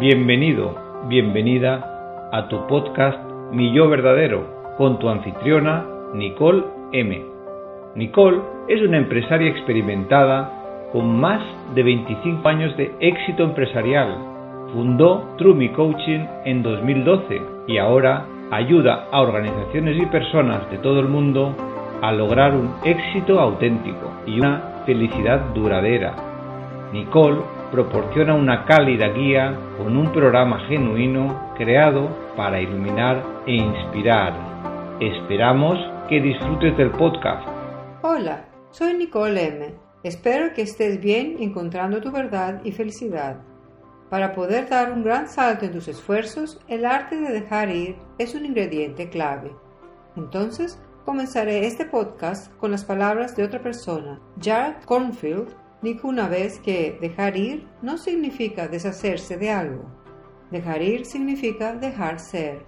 Bienvenido, 0.00 0.74
bienvenida 1.06 2.28
a 2.32 2.48
tu 2.48 2.66
podcast 2.66 3.16
Mi 3.52 3.72
Yo 3.72 3.88
Verdadero 3.88 4.74
con 4.76 4.98
tu 4.98 5.08
anfitriona 5.08 5.86
Nicole 6.12 6.64
M. 6.90 7.22
Nicole 7.94 8.40
es 8.66 8.82
una 8.82 8.96
empresaria 8.96 9.48
experimentada 9.48 10.90
con 10.92 11.20
más 11.20 11.40
de 11.76 11.84
25 11.84 12.48
años 12.48 12.76
de 12.76 12.92
éxito 12.98 13.44
empresarial. 13.44 14.18
Fundó 14.72 15.32
True 15.38 15.70
Coaching 15.70 16.26
en 16.44 16.64
2012 16.64 17.40
y 17.68 17.78
ahora 17.78 18.26
ayuda 18.50 19.06
a 19.12 19.20
organizaciones 19.20 19.96
y 19.96 20.06
personas 20.06 20.68
de 20.72 20.78
todo 20.78 20.98
el 20.98 21.06
mundo 21.06 21.54
a 22.02 22.10
lograr 22.10 22.52
un 22.56 22.74
éxito 22.84 23.38
auténtico 23.38 24.10
y 24.26 24.40
una 24.40 24.82
felicidad 24.86 25.38
duradera. 25.54 26.16
Nicole 26.92 27.42
proporciona 27.74 28.34
una 28.34 28.64
cálida 28.66 29.08
guía 29.08 29.58
con 29.76 29.96
un 29.96 30.12
programa 30.12 30.60
genuino 30.68 31.52
creado 31.56 32.08
para 32.36 32.60
iluminar 32.60 33.20
e 33.48 33.54
inspirar. 33.54 34.32
Esperamos 35.00 35.76
que 36.08 36.20
disfrutes 36.20 36.76
del 36.76 36.92
podcast. 36.92 37.44
Hola, 38.02 38.44
soy 38.70 38.94
Nicole 38.94 39.48
M. 39.48 39.74
Espero 40.04 40.54
que 40.54 40.62
estés 40.62 41.00
bien 41.00 41.38
encontrando 41.40 42.00
tu 42.00 42.12
verdad 42.12 42.60
y 42.62 42.70
felicidad. 42.70 43.40
Para 44.08 44.34
poder 44.34 44.68
dar 44.68 44.92
un 44.92 45.02
gran 45.02 45.26
salto 45.26 45.64
en 45.64 45.72
tus 45.72 45.88
esfuerzos, 45.88 46.60
el 46.68 46.84
arte 46.84 47.16
de 47.16 47.32
dejar 47.32 47.70
ir 47.70 47.96
es 48.18 48.36
un 48.36 48.46
ingrediente 48.46 49.08
clave. 49.08 49.50
Entonces, 50.14 50.80
comenzaré 51.04 51.66
este 51.66 51.86
podcast 51.86 52.54
con 52.58 52.70
las 52.70 52.84
palabras 52.84 53.34
de 53.34 53.42
otra 53.42 53.60
persona, 53.60 54.20
Jared 54.40 54.76
Cornfield, 54.84 55.63
Dijo 55.84 56.08
una 56.08 56.28
vez 56.28 56.60
que 56.60 56.96
dejar 56.98 57.36
ir 57.36 57.68
no 57.82 57.98
significa 57.98 58.68
deshacerse 58.68 59.36
de 59.36 59.50
algo. 59.50 59.84
Dejar 60.50 60.80
ir 60.80 61.04
significa 61.04 61.74
dejar 61.74 62.20
ser. 62.20 62.64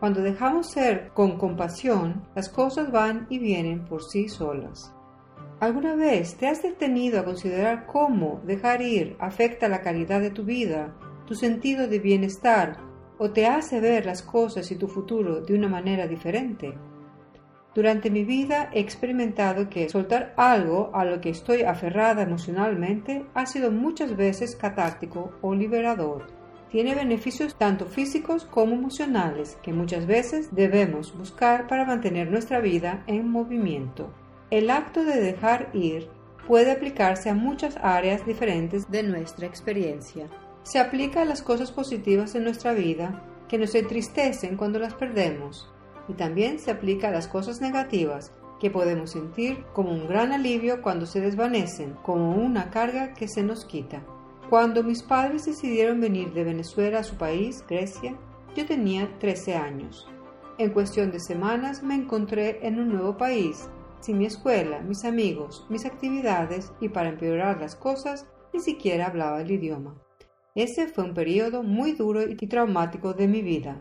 Cuando 0.00 0.20
dejamos 0.20 0.70
ser 0.70 1.08
con 1.14 1.38
compasión, 1.38 2.28
las 2.34 2.50
cosas 2.50 2.92
van 2.92 3.26
y 3.30 3.38
vienen 3.38 3.86
por 3.86 4.04
sí 4.04 4.28
solas. 4.28 4.94
¿Alguna 5.60 5.94
vez 5.94 6.36
te 6.36 6.46
has 6.46 6.62
detenido 6.62 7.18
a 7.18 7.24
considerar 7.24 7.86
cómo 7.86 8.42
dejar 8.44 8.82
ir 8.82 9.16
afecta 9.18 9.70
la 9.70 9.80
calidad 9.80 10.20
de 10.20 10.30
tu 10.30 10.44
vida, 10.44 10.94
tu 11.26 11.34
sentido 11.34 11.88
de 11.88 12.00
bienestar 12.00 12.76
o 13.16 13.30
te 13.30 13.46
hace 13.46 13.80
ver 13.80 14.04
las 14.04 14.20
cosas 14.20 14.70
y 14.70 14.76
tu 14.76 14.88
futuro 14.88 15.40
de 15.40 15.54
una 15.54 15.70
manera 15.70 16.06
diferente? 16.06 16.74
Durante 17.78 18.10
mi 18.10 18.24
vida 18.24 18.70
he 18.72 18.80
experimentado 18.80 19.70
que 19.70 19.88
soltar 19.88 20.34
algo 20.36 20.90
a 20.94 21.04
lo 21.04 21.20
que 21.20 21.30
estoy 21.30 21.62
aferrada 21.62 22.22
emocionalmente 22.22 23.24
ha 23.34 23.46
sido 23.46 23.70
muchas 23.70 24.16
veces 24.16 24.56
catártico 24.56 25.30
o 25.42 25.54
liberador. 25.54 26.26
Tiene 26.72 26.96
beneficios 26.96 27.54
tanto 27.54 27.86
físicos 27.86 28.44
como 28.46 28.74
emocionales 28.74 29.56
que 29.62 29.72
muchas 29.72 30.06
veces 30.08 30.48
debemos 30.50 31.16
buscar 31.16 31.68
para 31.68 31.84
mantener 31.84 32.32
nuestra 32.32 32.58
vida 32.58 33.04
en 33.06 33.30
movimiento. 33.30 34.12
El 34.50 34.70
acto 34.70 35.04
de 35.04 35.20
dejar 35.20 35.70
ir 35.72 36.08
puede 36.48 36.72
aplicarse 36.72 37.30
a 37.30 37.34
muchas 37.34 37.76
áreas 37.80 38.26
diferentes 38.26 38.90
de 38.90 39.04
nuestra 39.04 39.46
experiencia. 39.46 40.26
Se 40.64 40.80
aplica 40.80 41.22
a 41.22 41.24
las 41.24 41.42
cosas 41.42 41.70
positivas 41.70 42.34
en 42.34 42.42
nuestra 42.42 42.72
vida 42.72 43.22
que 43.46 43.56
nos 43.56 43.72
entristecen 43.76 44.56
cuando 44.56 44.80
las 44.80 44.94
perdemos 44.94 45.72
y 46.08 46.14
también 46.14 46.58
se 46.58 46.70
aplica 46.70 47.08
a 47.08 47.12
las 47.12 47.28
cosas 47.28 47.60
negativas 47.60 48.32
que 48.58 48.70
podemos 48.70 49.12
sentir 49.12 49.64
como 49.72 49.92
un 49.92 50.08
gran 50.08 50.32
alivio 50.32 50.82
cuando 50.82 51.06
se 51.06 51.20
desvanecen, 51.20 51.94
como 52.02 52.34
una 52.34 52.70
carga 52.70 53.14
que 53.14 53.28
se 53.28 53.42
nos 53.42 53.64
quita. 53.64 54.02
Cuando 54.50 54.82
mis 54.82 55.02
padres 55.02 55.44
decidieron 55.44 56.00
venir 56.00 56.32
de 56.32 56.42
Venezuela 56.42 57.00
a 57.00 57.04
su 57.04 57.16
país, 57.16 57.64
Grecia, 57.68 58.16
yo 58.56 58.66
tenía 58.66 59.18
13 59.18 59.54
años. 59.54 60.08
En 60.56 60.70
cuestión 60.70 61.12
de 61.12 61.20
semanas 61.20 61.82
me 61.82 61.94
encontré 61.94 62.66
en 62.66 62.80
un 62.80 62.88
nuevo 62.88 63.16
país, 63.16 63.68
sin 64.00 64.18
mi 64.18 64.26
escuela, 64.26 64.80
mis 64.80 65.04
amigos, 65.04 65.66
mis 65.68 65.84
actividades 65.84 66.72
y 66.80 66.88
para 66.88 67.10
empeorar 67.10 67.60
las 67.60 67.76
cosas, 67.76 68.26
ni 68.52 68.60
siquiera 68.60 69.06
hablaba 69.06 69.40
el 69.40 69.50
idioma. 69.50 69.94
Ese 70.54 70.88
fue 70.88 71.04
un 71.04 71.14
periodo 71.14 71.62
muy 71.62 71.92
duro 71.92 72.22
y 72.22 72.34
traumático 72.34 73.12
de 73.12 73.28
mi 73.28 73.42
vida. 73.42 73.80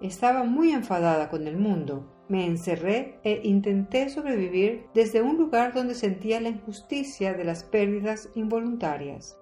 Estaba 0.00 0.44
muy 0.44 0.72
enfadada 0.72 1.30
con 1.30 1.46
el 1.46 1.56
mundo. 1.56 2.12
Me 2.28 2.44
encerré 2.44 3.18
e 3.22 3.40
intenté 3.44 4.08
sobrevivir 4.10 4.86
desde 4.92 5.22
un 5.22 5.38
lugar 5.38 5.72
donde 5.72 5.94
sentía 5.94 6.40
la 6.40 6.50
injusticia 6.50 7.32
de 7.34 7.44
las 7.44 7.64
pérdidas 7.64 8.28
involuntarias. 8.34 9.38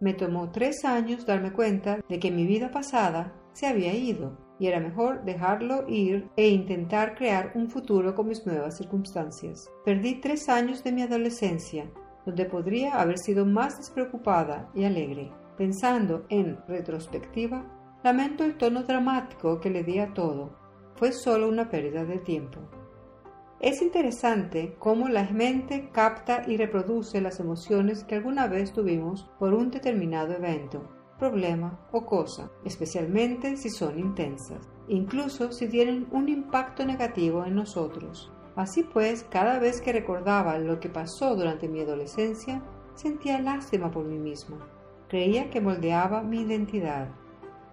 Me 0.00 0.14
tomó 0.14 0.50
tres 0.50 0.84
años 0.84 1.26
darme 1.26 1.52
cuenta 1.52 1.98
de 2.08 2.18
que 2.18 2.30
mi 2.30 2.46
vida 2.46 2.70
pasada 2.70 3.34
se 3.52 3.66
había 3.66 3.92
ido 3.92 4.38
y 4.58 4.66
era 4.66 4.80
mejor 4.80 5.24
dejarlo 5.24 5.88
ir 5.88 6.28
e 6.36 6.48
intentar 6.48 7.14
crear 7.14 7.52
un 7.54 7.68
futuro 7.68 8.14
con 8.14 8.28
mis 8.28 8.46
nuevas 8.46 8.76
circunstancias. 8.76 9.70
Perdí 9.84 10.20
tres 10.20 10.48
años 10.48 10.82
de 10.82 10.92
mi 10.92 11.02
adolescencia, 11.02 11.90
donde 12.24 12.44
podría 12.44 13.00
haber 13.00 13.18
sido 13.18 13.44
más 13.44 13.76
despreocupada 13.76 14.70
y 14.74 14.84
alegre. 14.84 15.32
Pensando 15.56 16.24
en 16.28 16.58
retrospectiva, 16.68 17.64
Lamento 18.04 18.44
el 18.44 18.56
tono 18.56 18.84
dramático 18.84 19.58
que 19.58 19.70
le 19.70 19.82
di 19.82 19.98
a 19.98 20.14
todo. 20.14 20.52
Fue 20.94 21.10
solo 21.10 21.48
una 21.48 21.68
pérdida 21.68 22.04
de 22.04 22.18
tiempo. 22.18 22.60
Es 23.58 23.82
interesante 23.82 24.76
cómo 24.78 25.08
la 25.08 25.28
mente 25.30 25.90
capta 25.90 26.44
y 26.46 26.56
reproduce 26.56 27.20
las 27.20 27.40
emociones 27.40 28.04
que 28.04 28.14
alguna 28.14 28.46
vez 28.46 28.72
tuvimos 28.72 29.28
por 29.40 29.52
un 29.52 29.72
determinado 29.72 30.32
evento, 30.32 30.88
problema 31.18 31.88
o 31.90 32.06
cosa, 32.06 32.52
especialmente 32.64 33.56
si 33.56 33.68
son 33.68 33.98
intensas, 33.98 34.68
incluso 34.86 35.50
si 35.50 35.66
tienen 35.66 36.06
un 36.12 36.28
impacto 36.28 36.86
negativo 36.86 37.44
en 37.44 37.56
nosotros. 37.56 38.30
Así 38.54 38.84
pues, 38.84 39.24
cada 39.24 39.58
vez 39.58 39.80
que 39.80 39.92
recordaba 39.92 40.56
lo 40.58 40.78
que 40.78 40.88
pasó 40.88 41.34
durante 41.34 41.68
mi 41.68 41.80
adolescencia, 41.80 42.62
sentía 42.94 43.40
lástima 43.40 43.90
por 43.90 44.04
mí 44.04 44.20
misma. 44.20 44.58
Creía 45.08 45.50
que 45.50 45.60
moldeaba 45.60 46.22
mi 46.22 46.42
identidad 46.42 47.08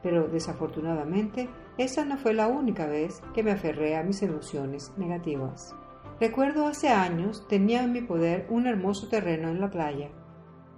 pero 0.06 0.28
desafortunadamente 0.28 1.50
esa 1.80 2.06
no 2.06 2.20
fue 2.20 2.36
la 2.36 2.48
única 2.48 2.86
vez 2.86 3.24
que 3.34 3.42
me 3.42 3.50
aferré 3.50 3.98
a 3.98 4.04
mis 4.04 4.22
emociones 4.22 4.94
negativas. 4.98 5.76
Recuerdo 6.20 6.68
hace 6.68 6.90
años 6.90 7.48
tenía 7.50 7.82
en 7.82 7.92
mi 7.92 8.02
poder 8.02 8.46
un 8.52 8.68
hermoso 8.68 9.08
terreno 9.10 9.50
en 9.50 9.60
la 9.60 9.72
playa. 9.72 10.12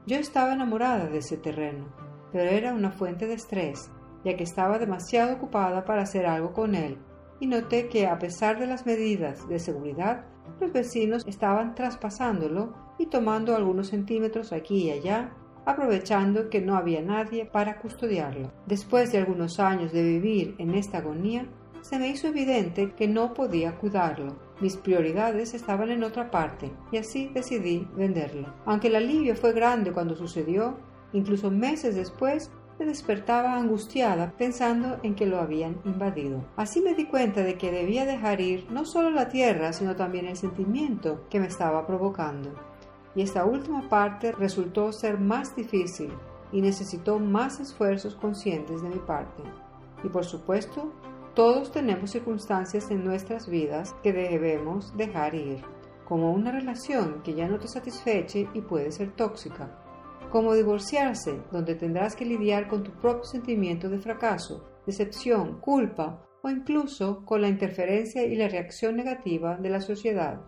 Yo 0.06 0.16
estaba 0.16 0.54
enamorada 0.54 1.10
de 1.10 1.18
ese 1.18 1.36
terreno, 1.36 1.94
pero 2.32 2.50
era 2.50 2.74
una 2.74 2.90
fuente 2.90 3.28
de 3.28 3.34
estrés, 3.34 3.92
ya 4.24 4.38
que 4.38 4.46
estaba 4.46 4.80
demasiado 4.80 5.36
ocupada 5.36 5.84
para 5.84 6.04
hacer 6.04 6.26
algo 6.26 6.54
con 6.54 6.74
él, 6.74 6.98
y 7.42 7.48
noté 7.48 7.90
que 7.90 8.08
a 8.08 8.18
pesar 8.20 8.58
de 8.58 8.68
las 8.68 8.86
medidas 8.86 9.46
de 9.50 9.60
seguridad, 9.60 10.24
los 10.62 10.72
vecinos 10.72 11.28
estaban 11.28 11.76
traspasándolo 11.76 12.74
y 12.98 13.08
tomando 13.08 13.58
algunos 13.58 13.90
centímetros 13.90 14.54
aquí 14.54 14.86
y 14.86 14.92
allá 14.92 15.34
aprovechando 15.68 16.50
que 16.50 16.62
no 16.62 16.78
había 16.78 17.02
nadie 17.02 17.46
para 17.46 17.78
custodiarlo. 17.80 18.54
Después 18.66 19.12
de 19.12 19.18
algunos 19.18 19.60
años 19.60 19.92
de 19.92 20.02
vivir 20.02 20.56
en 20.60 20.74
esta 20.74 21.00
agonía, 21.00 21.46
se 21.82 22.00
me 22.00 22.08
hizo 22.08 22.28
evidente 22.28 22.94
que 22.94 23.10
no 23.10 23.34
podía 23.34 23.76
cuidarlo. 23.78 24.38
Mis 24.62 24.78
prioridades 24.78 25.54
estaban 25.54 25.92
en 25.92 26.06
otra 26.06 26.32
parte 26.32 26.72
y 26.92 26.98
así 26.98 27.30
decidí 27.34 27.86
venderlo. 27.98 28.54
Aunque 28.66 28.88
el 28.88 28.96
alivio 28.96 29.36
fue 29.36 29.52
grande 29.52 29.92
cuando 29.92 30.16
sucedió, 30.16 30.78
incluso 31.12 31.52
meses 31.52 31.96
después 31.96 32.50
me 32.80 32.86
despertaba 32.86 33.58
angustiada 33.58 34.34
pensando 34.38 35.00
en 35.04 35.16
que 35.16 35.26
lo 35.26 35.38
habían 35.38 35.82
invadido. 35.84 36.46
Así 36.56 36.80
me 36.80 36.94
di 36.94 37.08
cuenta 37.08 37.44
de 37.44 37.58
que 37.58 37.72
debía 37.72 38.06
dejar 38.06 38.40
ir 38.40 38.68
no 38.72 38.86
solo 38.86 39.10
la 39.10 39.28
tierra, 39.28 39.74
sino 39.74 39.98
también 39.98 40.28
el 40.28 40.38
sentimiento 40.38 41.26
que 41.30 41.42
me 41.42 41.48
estaba 41.48 41.86
provocando 41.86 42.67
y 43.18 43.24
esta 43.24 43.46
última 43.46 43.90
parte 43.90 44.32
resultó 44.32 44.92
ser 44.94 45.20
más 45.20 45.56
difícil 45.56 46.14
y 46.52 46.62
necesitó 46.62 47.18
más 47.18 47.60
esfuerzos 47.60 48.14
conscientes 48.14 48.84
de 48.84 48.90
mi 48.90 49.00
parte. 49.00 49.42
Y 50.04 50.10
por 50.10 50.24
supuesto, 50.24 50.94
todos 51.34 51.72
tenemos 51.72 52.12
circunstancias 52.12 52.92
en 52.92 53.04
nuestras 53.04 53.50
vidas 53.50 53.96
que 54.04 54.14
debemos 54.14 54.96
dejar 54.96 55.34
ir, 55.34 55.64
como 56.06 56.32
una 56.32 56.52
relación 56.52 57.24
que 57.24 57.34
ya 57.34 57.48
no 57.48 57.58
te 57.58 57.68
satisfeche 57.68 58.48
y 58.54 58.62
puede 58.62 58.92
ser 58.92 59.16
tóxica, 59.16 59.84
como 60.30 60.54
divorciarse, 60.54 61.42
donde 61.52 61.74
tendrás 61.74 62.16
que 62.16 62.24
lidiar 62.26 62.68
con 62.68 62.84
tu 62.84 62.92
propio 62.92 63.24
sentimiento 63.24 63.90
de 63.90 63.98
fracaso, 63.98 64.64
decepción, 64.86 65.60
culpa 65.60 66.24
o 66.44 66.52
incluso 66.52 67.26
con 67.26 67.42
la 67.42 67.48
interferencia 67.48 68.24
y 68.26 68.36
la 68.36 68.48
reacción 68.48 68.96
negativa 68.96 69.58
de 69.58 69.72
la 69.72 69.82
sociedad. 69.82 70.40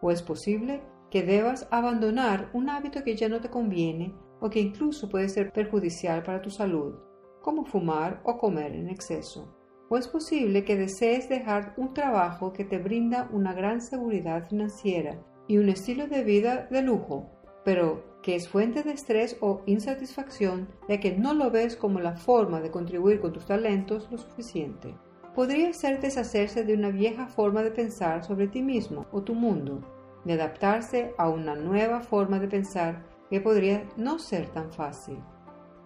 O 0.00 0.10
es 0.10 0.22
posible 0.22 0.82
que 1.10 1.22
debas 1.22 1.68
abandonar 1.70 2.50
un 2.52 2.68
hábito 2.68 3.02
que 3.04 3.16
ya 3.16 3.28
no 3.28 3.40
te 3.40 3.50
conviene 3.50 4.14
o 4.40 4.50
que 4.50 4.60
incluso 4.60 5.08
puede 5.08 5.28
ser 5.28 5.52
perjudicial 5.52 6.22
para 6.22 6.42
tu 6.42 6.50
salud, 6.50 6.94
como 7.42 7.64
fumar 7.64 8.20
o 8.24 8.36
comer 8.38 8.74
en 8.74 8.88
exceso. 8.88 9.54
O 9.88 9.96
es 9.96 10.08
posible 10.08 10.64
que 10.64 10.76
desees 10.76 11.28
dejar 11.28 11.74
un 11.76 11.94
trabajo 11.94 12.52
que 12.52 12.64
te 12.64 12.78
brinda 12.78 13.28
una 13.32 13.54
gran 13.54 13.80
seguridad 13.80 14.48
financiera 14.48 15.22
y 15.46 15.58
un 15.58 15.68
estilo 15.68 16.08
de 16.08 16.24
vida 16.24 16.66
de 16.70 16.82
lujo, 16.82 17.30
pero 17.64 18.16
que 18.22 18.34
es 18.34 18.48
fuente 18.48 18.82
de 18.82 18.92
estrés 18.92 19.36
o 19.40 19.62
insatisfacción 19.66 20.68
ya 20.88 20.98
que 20.98 21.16
no 21.16 21.32
lo 21.32 21.52
ves 21.52 21.76
como 21.76 22.00
la 22.00 22.16
forma 22.16 22.60
de 22.60 22.72
contribuir 22.72 23.20
con 23.20 23.32
tus 23.32 23.46
talentos 23.46 24.08
lo 24.10 24.18
suficiente. 24.18 24.96
Podría 25.36 25.72
ser 25.72 26.00
deshacerse 26.00 26.64
de 26.64 26.74
una 26.74 26.90
vieja 26.90 27.28
forma 27.28 27.62
de 27.62 27.70
pensar 27.70 28.24
sobre 28.24 28.48
ti 28.48 28.62
mismo 28.62 29.06
o 29.12 29.22
tu 29.22 29.34
mundo, 29.34 29.80
de 30.26 30.32
adaptarse 30.32 31.14
a 31.18 31.28
una 31.28 31.54
nueva 31.54 32.00
forma 32.00 32.40
de 32.40 32.48
pensar 32.48 33.04
que 33.30 33.40
podría 33.40 33.84
no 33.96 34.18
ser 34.18 34.48
tan 34.48 34.72
fácil. 34.72 35.18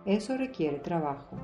Eso 0.07 0.39
requiere 0.39 0.79
trabajo. 0.79 1.37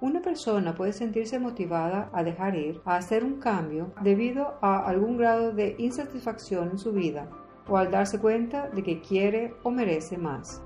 Una 0.00 0.22
persona 0.22 0.72
puede 0.72 0.92
sentirse 0.92 1.40
motivada 1.40 2.10
a 2.12 2.22
dejar 2.22 2.54
ir, 2.54 2.80
a 2.84 2.96
hacer 2.96 3.24
un 3.24 3.40
cambio 3.40 3.92
debido 4.02 4.54
a 4.62 4.86
algún 4.86 5.16
grado 5.16 5.50
de 5.52 5.74
insatisfacción 5.78 6.70
en 6.70 6.78
su 6.78 6.92
vida 6.92 7.28
o 7.68 7.76
al 7.76 7.90
darse 7.90 8.20
cuenta 8.20 8.68
de 8.68 8.84
que 8.84 9.00
quiere 9.00 9.54
o 9.64 9.70
merece 9.72 10.16
más. 10.16 10.62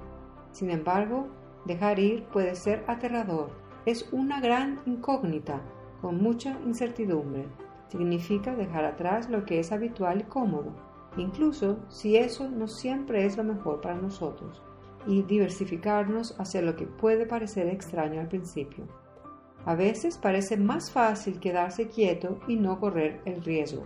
Sin 0.53 0.71
embargo, 0.71 1.29
dejar 1.65 1.99
ir 1.99 2.25
puede 2.25 2.55
ser 2.55 2.85
aterrador. 2.87 3.51
Es 3.87 4.11
una 4.13 4.41
gran 4.41 4.81
incógnita 4.85 5.63
con 6.03 6.23
mucha 6.23 6.59
incertidumbre. 6.67 7.47
Significa 7.89 8.55
dejar 8.55 8.85
atrás 8.85 9.31
lo 9.31 9.45
que 9.45 9.59
es 9.59 9.73
habitual 9.73 10.21
y 10.21 10.25
cómodo, 10.25 10.86
incluso 11.17 11.79
si 11.89 12.17
eso 12.17 12.49
no 12.49 12.69
siempre 12.69 13.25
es 13.25 13.37
lo 13.37 13.45
mejor 13.45 13.81
para 13.81 13.95
nosotros, 13.95 14.63
y 15.07 15.23
diversificarnos 15.23 16.39
hacia 16.39 16.63
lo 16.63 16.77
que 16.77 16.87
puede 16.87 17.27
parecer 17.27 17.69
extraño 17.69 18.21
al 18.21 18.29
principio. 18.29 18.87
A 19.65 19.75
veces 19.75 20.19
parece 20.19 20.57
más 20.57 20.91
fácil 20.91 21.41
quedarse 21.41 21.89
quieto 21.89 22.39
y 22.47 22.57
no 22.57 22.79
correr 22.79 23.21
el 23.25 23.43
riesgo. 23.43 23.85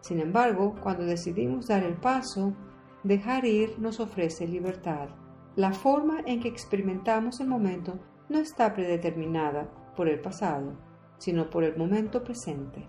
Sin 0.00 0.20
embargo, 0.20 0.76
cuando 0.82 1.04
decidimos 1.04 1.66
dar 1.66 1.82
el 1.82 1.94
paso, 1.94 2.54
dejar 3.02 3.44
ir 3.44 3.78
nos 3.78 4.00
ofrece 4.00 4.46
libertad. 4.46 5.08
La 5.56 5.72
forma 5.72 6.20
en 6.24 6.40
que 6.40 6.48
experimentamos 6.48 7.40
el 7.40 7.48
momento 7.48 7.98
no 8.28 8.38
está 8.38 8.72
predeterminada 8.74 9.68
por 9.96 10.08
el 10.08 10.20
pasado, 10.20 10.76
sino 11.18 11.50
por 11.50 11.64
el 11.64 11.76
momento 11.76 12.22
presente. 12.22 12.86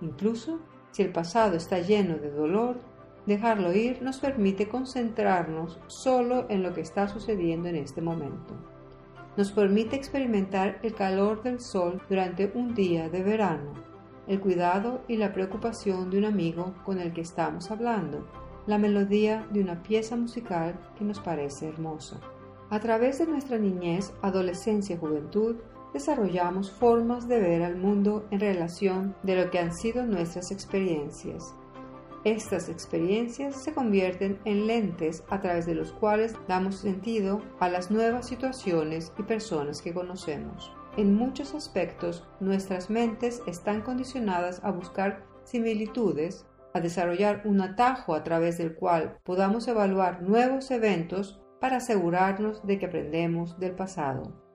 Incluso 0.00 0.60
si 0.90 1.02
el 1.02 1.12
pasado 1.12 1.56
está 1.56 1.78
lleno 1.78 2.16
de 2.16 2.30
dolor, 2.30 2.80
dejarlo 3.26 3.72
ir 3.72 4.02
nos 4.02 4.18
permite 4.18 4.68
concentrarnos 4.68 5.78
solo 5.86 6.46
en 6.48 6.62
lo 6.62 6.74
que 6.74 6.80
está 6.80 7.08
sucediendo 7.08 7.68
en 7.68 7.76
este 7.76 8.00
momento 8.00 8.54
nos 9.36 9.52
permite 9.52 9.96
experimentar 9.96 10.78
el 10.82 10.94
calor 10.94 11.42
del 11.42 11.60
sol 11.60 12.02
durante 12.08 12.50
un 12.54 12.74
día 12.74 13.08
de 13.08 13.22
verano, 13.22 13.72
el 14.26 14.40
cuidado 14.40 15.02
y 15.08 15.16
la 15.16 15.32
preocupación 15.32 16.10
de 16.10 16.18
un 16.18 16.24
amigo 16.24 16.74
con 16.84 17.00
el 17.00 17.12
que 17.12 17.20
estamos 17.20 17.70
hablando, 17.70 18.26
la 18.66 18.78
melodía 18.78 19.46
de 19.50 19.60
una 19.60 19.82
pieza 19.82 20.16
musical 20.16 20.78
que 20.98 21.04
nos 21.04 21.20
parece 21.20 21.68
hermosa. 21.68 22.20
A 22.70 22.80
través 22.80 23.18
de 23.18 23.26
nuestra 23.26 23.58
niñez, 23.58 24.12
adolescencia 24.20 24.96
y 24.96 24.98
juventud, 24.98 25.56
desarrollamos 25.92 26.70
formas 26.70 27.26
de 27.26 27.40
ver 27.40 27.62
al 27.62 27.76
mundo 27.76 28.26
en 28.30 28.40
relación 28.40 29.16
de 29.22 29.36
lo 29.36 29.50
que 29.50 29.58
han 29.58 29.72
sido 29.72 30.04
nuestras 30.04 30.52
experiencias, 30.52 31.54
estas 32.24 32.68
experiencias 32.68 33.62
se 33.62 33.72
convierten 33.72 34.38
en 34.44 34.66
lentes 34.66 35.24
a 35.30 35.40
través 35.40 35.64
de 35.64 35.74
los 35.74 35.92
cuales 35.92 36.36
damos 36.48 36.76
sentido 36.76 37.40
a 37.60 37.68
las 37.70 37.90
nuevas 37.90 38.26
situaciones 38.28 39.12
y 39.18 39.22
personas 39.22 39.80
que 39.80 39.94
conocemos. 39.94 40.72
En 40.96 41.14
muchos 41.14 41.54
aspectos, 41.54 42.26
nuestras 42.40 42.90
mentes 42.90 43.42
están 43.46 43.80
condicionadas 43.80 44.60
a 44.62 44.70
buscar 44.70 45.24
similitudes, 45.44 46.46
a 46.74 46.80
desarrollar 46.80 47.42
un 47.46 47.62
atajo 47.62 48.14
a 48.14 48.22
través 48.22 48.58
del 48.58 48.74
cual 48.74 49.18
podamos 49.24 49.66
evaluar 49.68 50.22
nuevos 50.22 50.70
eventos 50.70 51.40
para 51.60 51.76
asegurarnos 51.76 52.66
de 52.66 52.78
que 52.78 52.86
aprendemos 52.86 53.58
del 53.58 53.72
pasado. 53.72 54.49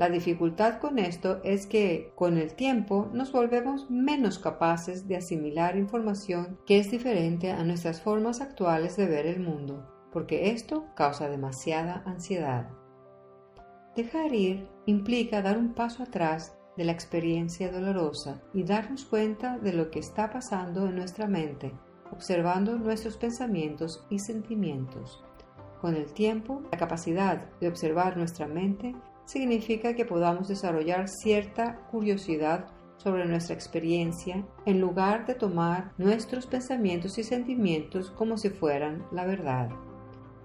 La 0.00 0.08
dificultad 0.08 0.78
con 0.78 0.98
esto 0.98 1.42
es 1.44 1.66
que 1.66 2.14
con 2.14 2.38
el 2.38 2.54
tiempo 2.54 3.10
nos 3.12 3.32
volvemos 3.32 3.90
menos 3.90 4.38
capaces 4.38 5.06
de 5.06 5.18
asimilar 5.18 5.76
información 5.76 6.58
que 6.64 6.78
es 6.78 6.90
diferente 6.90 7.50
a 7.50 7.62
nuestras 7.64 8.00
formas 8.00 8.40
actuales 8.40 8.96
de 8.96 9.04
ver 9.04 9.26
el 9.26 9.40
mundo, 9.40 9.86
porque 10.10 10.52
esto 10.52 10.86
causa 10.96 11.28
demasiada 11.28 12.02
ansiedad. 12.06 12.70
Dejar 13.94 14.32
ir 14.32 14.66
implica 14.86 15.42
dar 15.42 15.58
un 15.58 15.74
paso 15.74 16.02
atrás 16.02 16.56
de 16.78 16.84
la 16.84 16.92
experiencia 16.92 17.70
dolorosa 17.70 18.40
y 18.54 18.62
darnos 18.62 19.04
cuenta 19.04 19.58
de 19.58 19.74
lo 19.74 19.90
que 19.90 19.98
está 19.98 20.30
pasando 20.30 20.86
en 20.86 20.96
nuestra 20.96 21.26
mente, 21.26 21.74
observando 22.10 22.78
nuestros 22.78 23.18
pensamientos 23.18 24.06
y 24.08 24.18
sentimientos. 24.18 25.22
Con 25.82 25.94
el 25.94 26.10
tiempo, 26.14 26.62
la 26.72 26.78
capacidad 26.78 27.50
de 27.60 27.68
observar 27.68 28.16
nuestra 28.16 28.46
mente 28.46 28.94
significa 29.30 29.94
que 29.94 30.04
podamos 30.04 30.48
desarrollar 30.48 31.08
cierta 31.08 31.86
curiosidad 31.90 32.66
sobre 32.96 33.26
nuestra 33.26 33.54
experiencia 33.54 34.44
en 34.66 34.80
lugar 34.80 35.24
de 35.24 35.34
tomar 35.34 35.92
nuestros 35.98 36.46
pensamientos 36.46 37.16
y 37.16 37.22
sentimientos 37.22 38.10
como 38.10 38.36
si 38.36 38.50
fueran 38.50 39.06
la 39.12 39.24
verdad. 39.26 39.70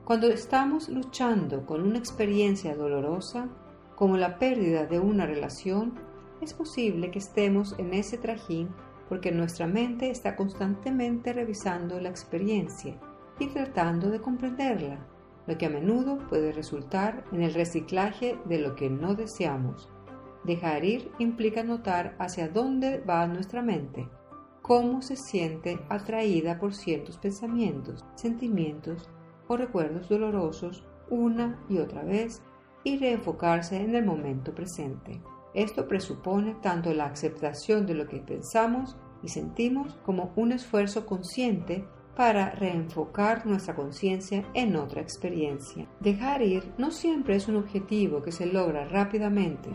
Cuando 0.05 0.27
estamos 0.27 0.87
luchando 0.87 1.65
con 1.65 1.81
una 1.81 1.97
experiencia 1.97 2.75
dolorosa, 2.75 3.49
como 3.95 4.17
la 4.17 4.37
pérdida 4.37 4.85
de 4.85 4.99
una 4.99 5.25
relación, 5.25 5.95
es 6.39 6.53
posible 6.53 7.09
que 7.09 7.19
estemos 7.19 7.73
en 7.79 7.91
ese 7.95 8.19
trajín 8.19 8.69
porque 9.09 9.31
nuestra 9.31 9.65
mente 9.65 10.11
está 10.11 10.35
constantemente 10.35 11.33
revisando 11.33 11.99
la 11.99 12.09
experiencia 12.09 12.95
y 13.39 13.47
tratando 13.47 14.11
de 14.11 14.21
comprenderla 14.21 15.14
lo 15.47 15.57
que 15.57 15.67
a 15.67 15.69
menudo 15.69 16.17
puede 16.27 16.51
resultar 16.51 17.25
en 17.31 17.41
el 17.41 17.53
reciclaje 17.53 18.37
de 18.45 18.59
lo 18.59 18.75
que 18.75 18.89
no 18.89 19.15
deseamos. 19.15 19.89
Dejar 20.43 20.85
ir 20.85 21.11
implica 21.19 21.63
notar 21.63 22.15
hacia 22.19 22.49
dónde 22.49 22.99
va 22.99 23.25
nuestra 23.27 23.61
mente, 23.61 24.07
cómo 24.61 25.01
se 25.01 25.15
siente 25.15 25.79
atraída 25.89 26.59
por 26.59 26.73
ciertos 26.73 27.17
pensamientos, 27.17 28.03
sentimientos 28.15 29.09
o 29.47 29.57
recuerdos 29.57 30.09
dolorosos 30.09 30.83
una 31.09 31.63
y 31.69 31.77
otra 31.77 32.03
vez 32.03 32.41
y 32.83 32.97
reenfocarse 32.97 33.77
en 33.77 33.95
el 33.95 34.05
momento 34.05 34.53
presente. 34.53 35.21
Esto 35.53 35.87
presupone 35.87 36.55
tanto 36.61 36.93
la 36.93 37.05
aceptación 37.05 37.85
de 37.85 37.95
lo 37.95 38.07
que 38.07 38.19
pensamos 38.19 38.97
y 39.23 39.29
sentimos 39.29 39.95
como 40.05 40.33
un 40.35 40.51
esfuerzo 40.51 41.05
consciente 41.05 41.85
para 42.15 42.51
reenfocar 42.51 43.45
nuestra 43.45 43.75
conciencia 43.75 44.45
en 44.53 44.75
otra 44.75 45.01
experiencia. 45.01 45.87
Dejar 45.99 46.41
ir 46.41 46.71
no 46.77 46.91
siempre 46.91 47.35
es 47.35 47.47
un 47.47 47.57
objetivo 47.57 48.21
que 48.21 48.31
se 48.31 48.45
logra 48.45 48.87
rápidamente, 48.87 49.69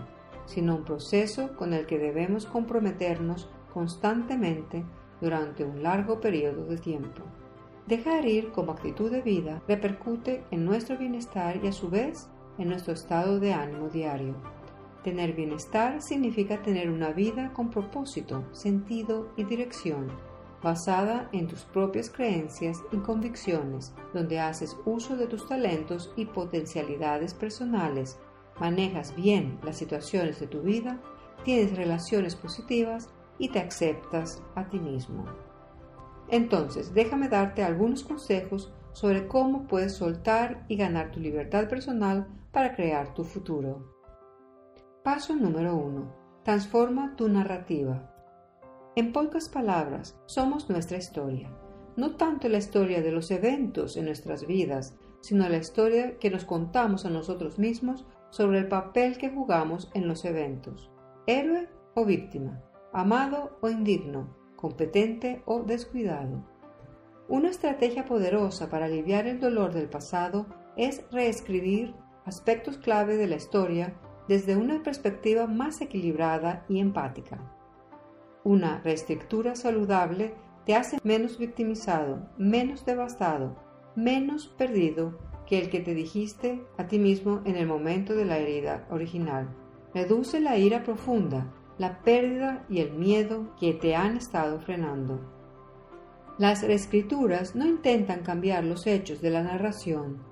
sino 0.47 0.76
un 0.76 0.85
proceso 0.85 1.55
con 1.57 1.75
el 1.75 1.87
que 1.87 1.99
debemos 1.99 2.47
comprometernos 2.47 3.49
constantemente 3.73 4.85
durante 5.21 5.64
un 5.64 5.83
largo 5.83 6.19
periodo 6.21 6.64
de 6.64 6.79
tiempo. 6.79 7.23
Dejar 7.87 8.25
ir 8.26 8.50
como 8.53 8.73
actitud 8.73 9.11
de 9.11 9.21
vida 9.21 9.62
repercute 9.69 10.45
en 10.50 10.64
nuestro 10.64 10.97
bienestar 10.97 11.62
y 11.62 11.69
a 11.69 11.73
su 11.73 11.91
vez 11.91 12.29
en 12.59 12.69
nuestro 12.69 12.95
estado 12.95 13.38
de 13.38 13.53
ánimo 13.53 13.88
diario. 13.88 14.35
Tener 15.05 15.35
bienestar 15.35 16.00
significa 16.00 16.62
tener 16.62 16.91
una 16.91 17.11
vida 17.12 17.53
con 17.53 17.71
propósito, 17.71 18.45
sentido 18.53 19.33
y 19.37 19.45
dirección 19.45 20.30
basada 20.62 21.29
en 21.33 21.47
tus 21.47 21.64
propias 21.64 22.11
creencias 22.11 22.83
y 22.93 22.99
convicciones, 22.99 23.95
donde 24.12 24.40
haces 24.40 24.76
uso 24.85 25.17
de 25.17 25.26
tus 25.26 25.49
talentos 25.49 26.12
y 26.17 26.26
potencialidades 26.26 27.35
personales, 27.35 28.19
manejas 28.59 29.14
bien 29.17 29.59
las 29.62 29.79
situaciones 29.79 30.38
de 30.38 30.47
tu 30.47 30.61
vida, 30.61 31.00
tienes 31.45 31.76
relaciones 31.76 32.37
positivas 32.37 33.09
y 33.38 33.49
te 33.49 33.61
aceptas 33.61 34.43
a 34.55 34.69
ti 34.69 34.79
mismo. 34.79 35.25
Entonces, 36.29 36.95
déjame 36.95 37.29
darte 37.29 37.64
algunos 37.64 38.05
consejos 38.05 38.73
sobre 38.93 39.26
cómo 39.26 39.67
puedes 39.67 39.95
soltar 39.95 40.64
y 40.69 40.76
ganar 40.76 41.11
tu 41.11 41.21
libertad 41.21 41.69
personal 41.69 42.29
para 42.52 42.75
crear 42.75 43.14
tu 43.14 43.25
futuro. 43.25 43.97
Paso 45.02 45.35
número 45.35 45.75
1. 45.76 46.43
Transforma 46.45 47.17
tu 47.17 47.29
narrativa. 47.29 48.14
En 48.97 49.12
pocas 49.12 49.49
palabras, 49.49 50.18
somos 50.26 50.68
nuestra 50.68 50.99
historia. 50.99 51.49
No 51.97 52.16
tanto 52.16 52.49
la 52.49 52.59
historia 52.59 53.02
de 53.02 53.12
los 53.12 53.30
eventos 53.30 53.97
en 53.97 54.06
nuestras 54.06 54.47
vidas, 54.47 54.97
sino 55.20 55.49
la 55.49 55.59
historia 55.59 56.18
que 56.18 56.30
nos 56.30 56.44
contamos 56.44 57.04
a 57.04 57.11
nosotros 57.11 57.59
mismos 57.59 58.04
sobre 58.30 58.59
el 58.59 58.66
papel 58.66 59.16
que 59.16 59.30
jugamos 59.30 59.90
en 59.94 60.09
los 60.09 60.25
eventos. 60.25 60.90
Héroe 61.26 61.68
o 61.94 62.04
víctima, 62.04 62.64
amado 62.92 63.59
o 63.61 63.68
indigno, 63.68 64.37
competente 64.56 65.42
o 65.47 65.62
descuidado. 65.62 66.44
Una 67.28 67.49
estrategia 67.49 68.06
poderosa 68.06 68.70
para 68.70 68.87
aliviar 68.87 69.28
el 69.28 69.38
dolor 69.38 69.73
del 69.73 69.88
pasado 69.88 70.47
es 70.76 71.04
reescribir 71.12 71.94
aspectos 72.25 72.76
clave 72.78 73.16
de 73.16 73.28
la 73.28 73.37
historia 73.37 73.94
desde 74.26 74.56
una 74.56 74.82
perspectiva 74.82 75.47
más 75.47 75.80
equilibrada 75.80 76.64
y 76.68 76.80
empática. 76.80 77.60
Una 78.50 78.80
reestructura 78.80 79.54
saludable 79.54 80.35
te 80.66 80.75
hace 80.75 80.99
menos 81.04 81.38
victimizado, 81.38 82.28
menos 82.37 82.85
devastado, 82.85 83.54
menos 83.95 84.49
perdido 84.49 85.21
que 85.47 85.61
el 85.61 85.71
que 85.71 85.78
te 85.78 85.95
dijiste 85.95 86.61
a 86.76 86.88
ti 86.88 86.99
mismo 86.99 87.42
en 87.45 87.54
el 87.54 87.69
momento 87.69 88.12
de 88.16 88.25
la 88.25 88.38
herida 88.38 88.88
original. 88.90 89.54
Reduce 89.95 90.40
la 90.40 90.59
ira 90.59 90.83
profunda, 90.83 91.54
la 91.78 92.02
pérdida 92.02 92.66
y 92.69 92.80
el 92.80 92.92
miedo 92.95 93.54
que 93.61 93.73
te 93.73 93.95
han 93.95 94.16
estado 94.16 94.59
frenando. 94.59 95.21
Las 96.37 96.64
escrituras 96.64 97.54
no 97.54 97.69
intentan 97.69 98.25
cambiar 98.25 98.64
los 98.64 98.88
hechos 98.88 99.21
de 99.21 99.30
la 99.30 99.45
narración, 99.45 100.25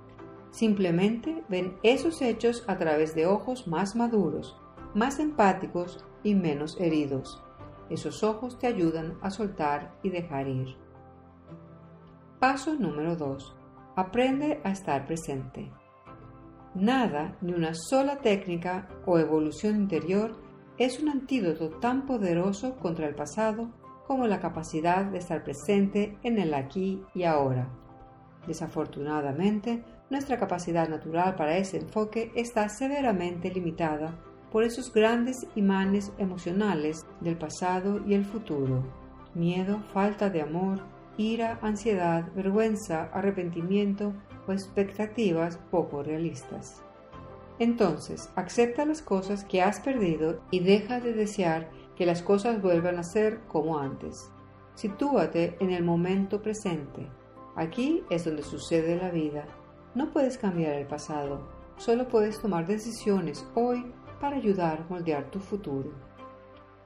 simplemente 0.51 1.45
ven 1.49 1.77
esos 1.85 2.21
hechos 2.21 2.65
a 2.67 2.79
través 2.79 3.15
de 3.15 3.27
ojos 3.27 3.69
más 3.69 3.95
maduros, 3.95 4.57
más 4.93 5.21
empáticos 5.21 6.05
y 6.25 6.35
menos 6.35 6.81
heridos. 6.81 7.45
Esos 7.91 8.23
ojos 8.23 8.59
te 8.59 8.67
ayudan 8.67 9.19
a 9.23 9.31
soltar 9.31 9.95
y 10.03 10.11
dejar 10.11 10.49
ir. 10.49 10.77
Paso 12.39 12.75
número 12.75 13.17
2. 13.17 13.57
Aprende 13.97 14.61
a 14.63 14.71
estar 14.71 15.07
presente. 15.07 15.71
Nada, 16.75 17.37
ni 17.41 17.53
una 17.53 17.73
sola 17.75 18.19
técnica 18.19 18.89
o 19.07 19.19
evolución 19.19 19.77
interior 19.77 20.37
es 20.77 21.01
un 21.01 21.09
antídoto 21.09 21.71
tan 21.81 22.07
poderoso 22.07 22.77
contra 22.77 23.09
el 23.09 23.15
pasado 23.15 23.71
como 24.07 24.27
la 24.27 24.41
capacidad 24.41 25.05
de 25.05 25.19
estar 25.19 25.43
presente 25.43 26.19
en 26.23 26.39
el 26.39 26.55
aquí 26.55 27.03
y 27.15 27.25
ahora. 27.25 27.69
Desafortunadamente, 28.47 29.83
nuestra 30.09 30.39
capacidad 30.39 30.89
natural 30.89 31.35
para 31.35 31.57
ese 31.57 31.79
enfoque 31.79 32.33
está 32.35 32.69
severamente 32.69 33.51
limitada 33.51 34.19
por 34.51 34.65
esos 34.65 34.93
grandes 34.93 35.47
imanes 35.55 36.13
emocionales 36.19 37.07
del 37.21 37.37
pasado 37.37 38.01
y 38.07 38.15
el 38.15 38.25
futuro. 38.25 38.83
Miedo, 39.35 39.81
falta 39.93 40.31
de 40.31 40.43
amor, 40.43 40.81
ira, 41.17 41.59
ansiedad, 41.63 42.33
vergüenza, 42.35 43.11
arrepentimiento 43.13 44.15
o 44.47 44.53
expectativas 44.53 45.59
poco 45.71 46.03
realistas. 46.03 46.83
Entonces, 47.59 48.31
acepta 48.37 48.85
las 48.85 49.03
cosas 49.03 49.45
que 49.45 49.63
has 49.63 49.81
perdido 49.81 50.41
y 50.51 50.61
deja 50.61 51.01
de 51.01 51.13
desear 51.13 51.71
que 51.97 52.07
las 52.07 52.23
cosas 52.23 52.63
vuelvan 52.63 52.99
a 52.99 53.03
ser 53.03 53.41
como 53.49 53.79
antes. 53.79 54.31
Sitúate 54.75 55.57
en 55.59 55.71
el 55.71 55.83
momento 55.83 56.41
presente. 56.41 57.09
Aquí 57.57 58.05
es 58.11 58.25
donde 58.25 58.45
sucede 58.45 58.97
la 58.97 59.11
vida. 59.11 59.45
No 59.97 60.13
puedes 60.13 60.39
cambiar 60.39 60.75
el 60.75 60.87
pasado, 60.87 61.49
solo 61.77 62.07
puedes 62.07 62.41
tomar 62.41 62.67
decisiones 62.67 63.45
hoy 63.55 63.85
para 64.21 64.37
ayudar 64.37 64.81
a 64.81 64.87
moldear 64.89 65.31
tu 65.31 65.41
futuro. 65.41 65.93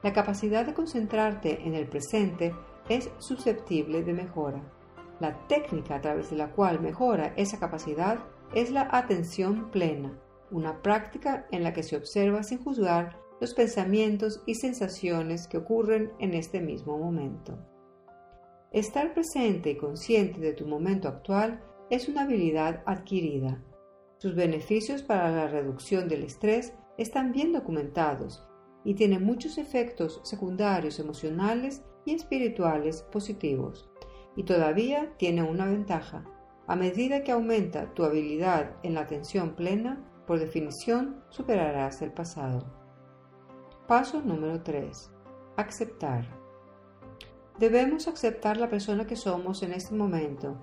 La 0.03 0.13
capacidad 0.13 0.67
de 0.67 0.75
concentrarte 0.75 1.67
en 1.67 1.75
el 1.75 1.89
presente 1.89 2.55
es 2.89 3.11
susceptible 3.19 4.03
de 4.03 4.13
mejora. 4.13 4.63
La 5.21 5.47
técnica 5.47 5.97
a 5.97 6.01
través 6.01 6.31
de 6.31 6.37
la 6.37 6.51
cual 6.51 6.81
mejora 6.81 7.33
esa 7.37 7.61
capacidad 7.61 8.19
es 8.55 8.71
la 8.71 8.89
atención 8.91 9.71
plena, 9.71 10.19
una 10.51 10.83
práctica 10.83 11.47
en 11.51 11.63
la 11.63 11.73
que 11.73 11.83
se 11.83 11.97
observa 11.97 12.43
sin 12.43 12.63
juzgar 12.63 13.19
los 13.41 13.55
pensamientos 13.55 14.43
y 14.47 14.55
sensaciones 14.55 15.49
que 15.49 15.59
ocurren 15.59 16.13
en 16.19 16.35
este 16.35 16.61
mismo 16.61 16.99
momento. 16.99 17.59
Estar 18.73 19.15
presente 19.15 19.71
y 19.71 19.77
consciente 19.77 20.41
de 20.41 20.53
tu 20.53 20.67
momento 20.67 21.09
actual 21.09 21.61
es 21.91 22.09
una 22.09 22.23
habilidad 22.23 22.83
adquirida. 22.87 23.63
Sus 24.19 24.35
beneficios 24.35 25.03
para 25.03 25.31
la 25.31 25.49
reducción 25.49 26.09
del 26.09 26.23
estrés 26.23 26.73
están 26.99 27.33
bien 27.33 27.53
documentados 27.53 28.47
y 28.85 28.95
tiene 28.95 29.19
muchos 29.19 29.59
efectos 29.59 30.21
secundarios 30.25 30.99
emocionales 30.99 31.83
y 32.05 32.15
espirituales 32.15 33.03
positivos. 33.03 33.91
Y 34.37 34.45
todavía 34.45 35.15
tiene 35.19 35.43
una 35.43 35.67
ventaja. 35.67 36.25
A 36.67 36.77
medida 36.77 37.23
que 37.23 37.33
aumenta 37.33 37.93
tu 37.95 38.05
habilidad 38.05 38.77
en 38.83 38.95
la 38.95 39.03
atención 39.03 39.55
plena, 39.55 40.09
por 40.27 40.39
definición 40.39 41.23
superarás 41.29 42.03
el 42.03 42.13
pasado. 42.13 42.65
Paso 43.87 44.23
número 44.23 44.63
3. 44.63 45.11
Aceptar. 45.57 46.41
Debemos 47.59 48.09
aceptar 48.09 48.57
la 48.57 48.69
persona 48.69 49.07
que 49.07 49.17
somos 49.17 49.63
en 49.63 49.73
este 49.73 49.95
momento 49.95 50.57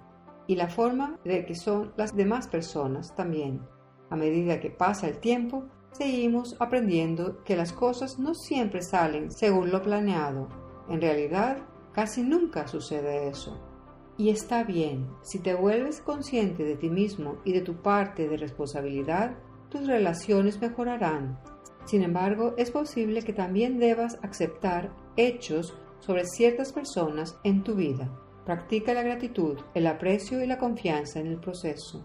y 0.47 0.55
la 0.55 0.67
forma 0.67 1.19
de 1.23 1.45
que 1.45 1.53
son 1.53 1.93
las 1.95 2.15
demás 2.15 2.47
personas 2.47 3.15
también. 3.15 3.61
A 4.09 4.15
medida 4.15 4.59
que 4.59 4.71
pasa 4.71 5.07
el 5.07 5.19
tiempo, 5.19 5.65
seguimos 5.91 6.55
aprendiendo 6.59 7.43
que 7.43 7.55
las 7.55 7.73
cosas 7.73 8.19
no 8.19 8.33
siempre 8.33 8.81
salen 8.81 9.31
según 9.31 9.71
lo 9.71 9.81
planeado. 9.81 10.47
En 10.89 11.01
realidad, 11.01 11.57
casi 11.93 12.23
nunca 12.23 12.67
sucede 12.67 13.27
eso. 13.27 13.59
Y 14.17 14.29
está 14.29 14.63
bien, 14.63 15.07
si 15.21 15.39
te 15.39 15.55
vuelves 15.55 16.01
consciente 16.01 16.63
de 16.63 16.75
ti 16.75 16.89
mismo 16.89 17.37
y 17.45 17.53
de 17.53 17.61
tu 17.61 17.81
parte 17.81 18.27
de 18.27 18.37
responsabilidad, 18.37 19.37
tus 19.69 19.87
relaciones 19.87 20.59
mejorarán. 20.59 21.39
Sin 21.85 22.03
embargo, 22.03 22.53
es 22.57 22.69
posible 22.69 23.21
que 23.21 23.33
también 23.33 23.79
debas 23.79 24.19
aceptar 24.21 24.91
hechos 25.15 25.73
sobre 25.99 26.25
ciertas 26.25 26.73
personas 26.73 27.37
en 27.43 27.63
tu 27.63 27.75
vida. 27.75 28.09
Practica 28.45 28.93
la 28.93 29.03
gratitud, 29.03 29.57
el 29.73 29.87
aprecio 29.87 30.43
y 30.43 30.47
la 30.47 30.57
confianza 30.57 31.19
en 31.19 31.27
el 31.27 31.39
proceso. 31.39 32.03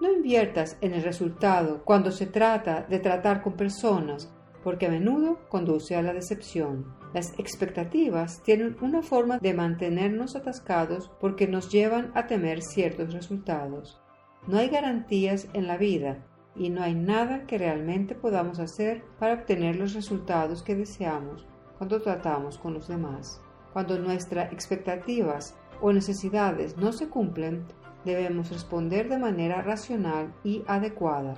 No 0.00 0.10
inviertas 0.10 0.78
en 0.80 0.94
el 0.94 1.02
resultado 1.02 1.84
cuando 1.84 2.10
se 2.10 2.26
trata 2.26 2.86
de 2.88 3.00
tratar 3.00 3.42
con 3.42 3.52
personas, 3.52 4.32
porque 4.64 4.86
a 4.86 4.90
menudo 4.90 5.40
conduce 5.50 5.94
a 5.94 6.02
la 6.02 6.14
decepción. 6.14 6.94
Las 7.12 7.38
expectativas 7.38 8.42
tienen 8.42 8.76
una 8.80 9.02
forma 9.02 9.38
de 9.38 9.52
mantenernos 9.52 10.36
atascados 10.36 11.10
porque 11.20 11.46
nos 11.46 11.70
llevan 11.70 12.12
a 12.14 12.26
temer 12.26 12.62
ciertos 12.62 13.12
resultados. 13.12 14.00
No 14.46 14.56
hay 14.56 14.68
garantías 14.68 15.48
en 15.52 15.66
la 15.66 15.76
vida 15.76 16.24
y 16.56 16.70
no 16.70 16.82
hay 16.82 16.94
nada 16.94 17.46
que 17.46 17.58
realmente 17.58 18.14
podamos 18.14 18.58
hacer 18.58 19.04
para 19.18 19.34
obtener 19.34 19.76
los 19.76 19.92
resultados 19.92 20.62
que 20.62 20.76
deseamos 20.76 21.46
cuando 21.76 22.00
tratamos 22.00 22.56
con 22.56 22.72
los 22.72 22.88
demás. 22.88 23.42
Cuando 23.74 23.98
nuestras 23.98 24.50
expectativas 24.52 25.56
o 25.82 25.92
necesidades 25.92 26.76
no 26.76 26.92
se 26.92 27.08
cumplen, 27.08 27.66
debemos 28.04 28.50
responder 28.50 29.08
de 29.08 29.18
manera 29.18 29.62
racional 29.62 30.34
y 30.44 30.62
adecuada. 30.66 31.34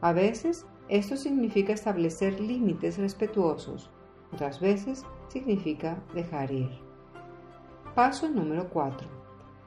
A 0.00 0.12
veces 0.12 0.66
esto 0.88 1.16
significa 1.16 1.72
establecer 1.72 2.40
límites 2.40 2.98
respetuosos, 2.98 3.90
otras 4.32 4.60
veces 4.60 5.04
significa 5.28 6.02
dejar 6.14 6.50
ir. 6.50 6.70
Paso 7.94 8.28
número 8.28 8.68
4. 8.70 9.06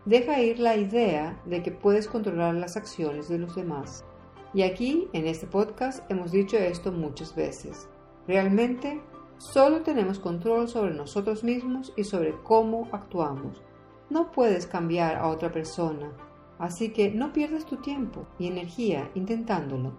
Deja 0.05 0.39
ir 0.39 0.59
la 0.59 0.75
idea 0.75 1.41
de 1.45 1.63
que 1.63 1.71
puedes 1.71 2.07
controlar 2.07 2.55
las 2.55 2.77
acciones 2.77 3.29
de 3.29 3.39
los 3.39 3.55
demás. 3.55 4.05
Y 4.53 4.61
aquí, 4.61 5.07
en 5.13 5.27
este 5.27 5.47
podcast, 5.47 6.09
hemos 6.09 6.31
dicho 6.31 6.57
esto 6.57 6.91
muchas 6.91 7.35
veces. 7.35 7.89
Realmente, 8.27 9.01
solo 9.37 9.81
tenemos 9.81 10.19
control 10.19 10.67
sobre 10.67 10.93
nosotros 10.93 11.43
mismos 11.43 11.91
y 11.95 12.03
sobre 12.03 12.35
cómo 12.43 12.87
actuamos. 12.91 13.61
No 14.09 14.31
puedes 14.31 14.67
cambiar 14.67 15.15
a 15.15 15.27
otra 15.27 15.51
persona, 15.51 16.11
así 16.59 16.89
que 16.89 17.11
no 17.11 17.33
pierdas 17.33 17.65
tu 17.65 17.77
tiempo 17.77 18.27
y 18.37 18.47
energía 18.47 19.09
intentándolo. 19.15 19.97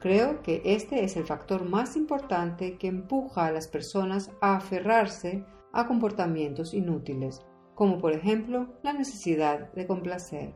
Creo 0.00 0.42
que 0.42 0.62
este 0.64 1.04
es 1.04 1.16
el 1.16 1.24
factor 1.24 1.64
más 1.68 1.96
importante 1.96 2.78
que 2.78 2.86
empuja 2.86 3.46
a 3.46 3.52
las 3.52 3.68
personas 3.68 4.30
a 4.40 4.56
aferrarse 4.56 5.44
a 5.72 5.86
comportamientos 5.86 6.72
inútiles, 6.72 7.44
como 7.74 7.98
por 7.98 8.12
ejemplo 8.12 8.68
la 8.82 8.92
necesidad 8.92 9.72
de 9.72 9.86
complacer. 9.86 10.54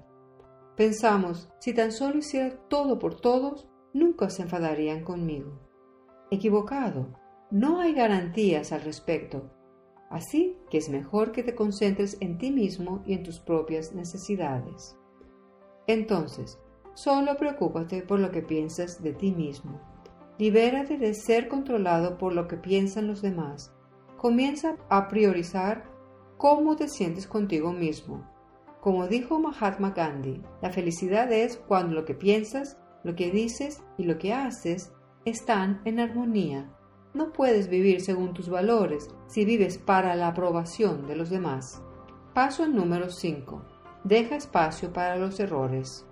Pensamos, 0.77 1.51
si 1.61 1.75
tan 1.75 1.93
solo 1.93 2.19
hiciera 2.19 2.57
todo 2.69 2.99
por 2.99 3.21
todos, 3.21 3.69
nunca 3.93 4.31
se 4.31 4.43
enfadarían 4.43 5.05
conmigo. 5.05 5.59
Equivocado, 6.31 7.09
no 7.51 7.81
hay 7.81 7.93
garantías 7.93 8.73
al 8.73 8.83
respecto, 8.83 9.51
Así 10.13 10.59
que 10.69 10.77
es 10.77 10.91
mejor 10.91 11.33
que 11.33 11.43
te 11.43 11.55
concentres 11.55 12.19
en 12.21 12.37
ti 12.37 12.51
mismo 12.51 13.03
y 13.07 13.15
en 13.15 13.23
tus 13.23 13.41
propias 13.41 13.95
necesidades. 13.95 14.95
Entonces, 15.87 16.61
solo 16.93 17.35
preocúpate 17.39 18.03
por 18.03 18.21
lo 18.21 18.31
que 18.31 18.43
piensas 18.43 19.03
de 19.03 19.15
ti 19.15 19.33
mismo. 19.33 19.81
Libérate 20.39 20.99
de 20.99 21.15
ser 21.15 21.49
controlado 21.49 22.19
por 22.19 22.35
lo 22.35 22.47
que 22.47 22.59
piensan 22.59 23.07
los 23.07 23.23
demás. 23.23 23.73
Comienza 24.19 24.77
a 24.91 25.09
priorizar 25.09 25.91
cómo 26.37 26.77
te 26.77 26.89
sientes 26.89 27.27
contigo 27.27 27.73
mismo. 27.73 28.29
Como 28.83 29.07
dijo 29.07 29.39
Mahatma 29.39 29.93
Gandhi, 29.93 30.43
la 30.61 30.71
felicidad 30.71 31.33
es 31.33 31.57
cuando 31.57 31.95
lo 31.95 32.05
que 32.05 32.15
piensas, 32.15 32.79
lo 33.03 33.15
que 33.15 33.31
dices 33.31 33.83
y 33.97 34.05
lo 34.05 34.19
que 34.19 34.35
haces 34.35 34.93
están 35.25 35.81
en 35.87 36.01
armonía. 36.01 36.71
No 37.15 37.33
puedes 37.33 37.69
vivir 37.69 38.01
según 38.01 38.33
tus 38.33 38.49
valores 38.49 39.11
si 39.27 39.45
vives 39.45 39.77
para 39.77 40.17
la 40.17 40.29
aprobación 40.29 41.07
de 41.07 41.17
los 41.17 41.29
demás. 41.29 41.83
Paso 42.33 42.67
número 42.67 43.11
5. 43.11 43.63
Deja 44.05 44.37
espacio 44.37 44.93
para 44.93 45.17
los 45.17 45.39
errores. 45.39 46.07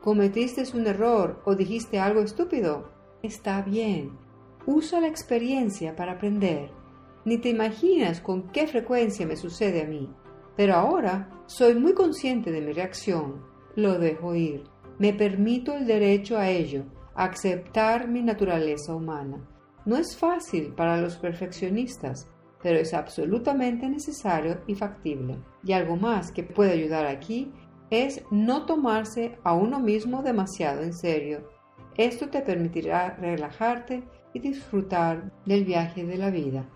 ¿Cometiste 0.00 0.62
un 0.76 0.86
error 0.86 1.42
o 1.44 1.56
dijiste 1.56 1.98
algo 1.98 2.20
estúpido? 2.20 2.92
Está 3.22 3.62
bien. 3.62 4.12
Usa 4.66 5.00
la 5.00 5.08
experiencia 5.08 5.96
para 5.96 6.12
aprender. 6.12 6.70
Ni 7.24 7.38
te 7.38 7.48
imaginas 7.48 8.20
con 8.20 8.52
qué 8.52 8.68
frecuencia 8.68 9.26
me 9.26 9.36
sucede 9.36 9.82
a 9.82 9.86
mí. 9.86 10.08
Pero 10.56 10.74
ahora 10.74 11.28
soy 11.46 11.74
muy 11.74 11.92
consciente 11.92 12.52
de 12.52 12.60
mi 12.60 12.72
reacción. 12.72 13.44
Lo 13.74 13.98
dejo 13.98 14.36
ir. 14.36 14.62
Me 14.98 15.12
permito 15.12 15.74
el 15.74 15.86
derecho 15.86 16.38
a 16.38 16.48
ello, 16.48 16.84
a 17.16 17.24
aceptar 17.24 18.06
mi 18.06 18.22
naturaleza 18.22 18.94
humana. 18.94 19.55
No 19.86 19.96
es 19.96 20.16
fácil 20.16 20.74
para 20.74 21.00
los 21.00 21.16
perfeccionistas, 21.16 22.28
pero 22.60 22.80
es 22.80 22.92
absolutamente 22.92 23.88
necesario 23.88 24.60
y 24.66 24.74
factible. 24.74 25.38
Y 25.62 25.72
algo 25.72 25.94
más 25.94 26.32
que 26.32 26.42
puede 26.42 26.72
ayudar 26.72 27.06
aquí 27.06 27.52
es 27.90 28.20
no 28.32 28.66
tomarse 28.66 29.38
a 29.44 29.54
uno 29.54 29.78
mismo 29.78 30.24
demasiado 30.24 30.82
en 30.82 30.92
serio. 30.92 31.48
Esto 31.96 32.28
te 32.28 32.42
permitirá 32.42 33.16
relajarte 33.20 34.02
y 34.34 34.40
disfrutar 34.40 35.32
del 35.44 35.64
viaje 35.64 36.04
de 36.04 36.18
la 36.18 36.30
vida. 36.30 36.68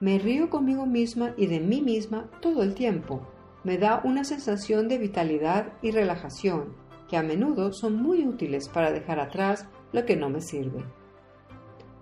Me 0.00 0.18
río 0.18 0.48
conmigo 0.48 0.86
misma 0.86 1.34
y 1.36 1.46
de 1.46 1.60
mí 1.60 1.82
misma 1.82 2.30
todo 2.40 2.62
el 2.62 2.74
tiempo. 2.74 3.28
Me 3.62 3.76
da 3.76 4.00
una 4.04 4.24
sensación 4.24 4.88
de 4.88 4.96
vitalidad 4.96 5.74
y 5.82 5.90
relajación, 5.90 6.74
que 7.10 7.18
a 7.18 7.22
menudo 7.22 7.74
son 7.74 8.02
muy 8.02 8.26
útiles 8.26 8.70
para 8.70 8.90
dejar 8.90 9.20
atrás 9.20 9.68
lo 9.92 10.06
que 10.06 10.16
no 10.16 10.30
me 10.30 10.40
sirve. 10.40 10.82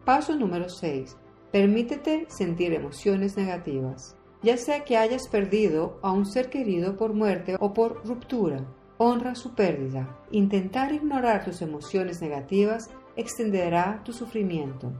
Paso 0.04 0.35
número 0.35 0.68
6. 0.68 1.16
Permítete 1.52 2.26
sentir 2.28 2.73
emociones 2.73 3.37
negativas. 3.37 4.16
Ya 4.42 4.56
sea 4.56 4.82
que 4.82 4.97
hayas 4.97 5.28
perdido 5.28 6.00
a 6.02 6.11
un 6.11 6.26
ser 6.26 6.50
querido 6.50 6.97
por 6.97 7.14
muerte 7.14 7.56
o 7.61 7.73
por 7.73 8.04
ruptura, 8.04 8.66
honra 8.99 9.37
su 9.37 9.54
pérdida. 9.54 10.18
Intentar 10.32 10.92
ignorar 10.92 11.44
tus 11.44 11.62
emociones 11.62 12.21
negativas 12.21 12.90
extenderá 13.14 14.02
tu 14.04 14.12
sufrimiento. 14.12 14.92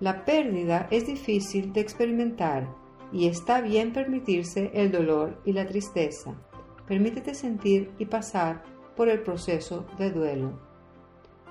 La 0.00 0.24
pérdida 0.24 0.88
es 0.90 1.06
difícil 1.06 1.74
de 1.74 1.82
experimentar 1.82 2.74
y 3.12 3.26
está 3.26 3.60
bien 3.60 3.92
permitirse 3.92 4.70
el 4.72 4.90
dolor 4.90 5.42
y 5.44 5.52
la 5.52 5.66
tristeza. 5.66 6.34
Permítete 6.86 7.34
sentir 7.34 7.90
y 7.98 8.06
pasar 8.06 8.62
por 8.96 9.10
el 9.10 9.20
proceso 9.20 9.86
de 9.98 10.10
duelo. 10.10 10.58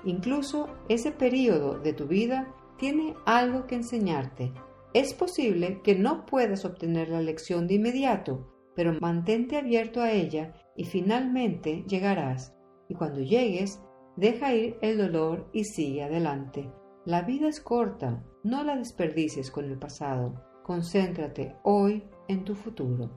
Incluso 0.04 0.68
ese 0.88 1.12
periodo 1.12 1.78
de 1.78 1.92
tu 1.92 2.06
vida 2.06 2.54
tiene 2.78 3.14
algo 3.26 3.66
que 3.66 3.74
enseñarte. 3.74 4.52
Es 4.94 5.12
posible 5.12 5.82
que 5.82 5.94
no 5.94 6.24
puedas 6.24 6.64
obtener 6.64 7.10
la 7.10 7.20
lección 7.20 7.66
de 7.66 7.74
inmediato, 7.74 8.48
pero 8.74 8.98
mantente 9.00 9.56
abierto 9.56 10.00
a 10.00 10.12
ella 10.12 10.54
y 10.76 10.84
finalmente 10.84 11.84
llegarás. 11.86 12.54
Y 12.88 12.94
cuando 12.94 13.20
llegues, 13.20 13.82
deja 14.16 14.54
ir 14.54 14.78
el 14.80 14.96
dolor 14.98 15.50
y 15.52 15.64
sigue 15.64 16.04
adelante. 16.04 16.72
La 17.04 17.22
vida 17.22 17.48
es 17.48 17.60
corta, 17.60 18.24
no 18.42 18.64
la 18.64 18.76
desperdicies 18.76 19.50
con 19.50 19.66
el 19.66 19.78
pasado. 19.78 20.44
Concéntrate 20.62 21.56
hoy 21.64 22.04
en 22.28 22.44
tu 22.44 22.54
futuro. 22.54 23.10